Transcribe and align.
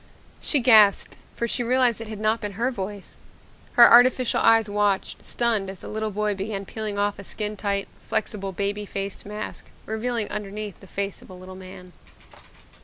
She 0.39 0.61
gasped 0.61 1.13
for 1.35 1.47
she 1.47 1.61
realized 1.61 2.01
it 2.01 2.07
had 2.07 2.19
not 2.19 2.41
been 2.41 2.53
her 2.53 2.71
voice. 2.71 3.19
Her 3.73 3.87
artificial 3.87 4.39
eyes 4.41 4.67
watched, 4.67 5.23
stunned, 5.23 5.69
as 5.69 5.81
the 5.81 5.87
little 5.87 6.09
boy 6.09 6.33
began 6.33 6.65
peeling 6.65 6.97
off 6.97 7.19
a 7.19 7.23
skin 7.23 7.55
tight, 7.55 7.87
flexible 7.99 8.51
baby 8.51 8.87
faced 8.87 9.27
mask, 9.27 9.67
revealing 9.85 10.27
underneath 10.29 10.79
the 10.79 10.87
face 10.87 11.21
of 11.21 11.29
a 11.29 11.35
little 11.35 11.53
man. 11.55 11.93